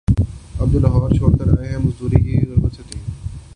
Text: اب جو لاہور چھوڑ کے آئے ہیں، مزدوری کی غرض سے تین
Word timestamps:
اب 0.59 0.71
جو 0.71 0.79
لاہور 0.79 1.09
چھوڑ 1.09 1.31
کے 1.37 1.49
آئے 1.57 1.69
ہیں، 1.69 1.77
مزدوری 1.77 2.23
کی 2.23 2.39
غرض 2.49 2.75
سے 2.75 2.83
تین 2.89 3.01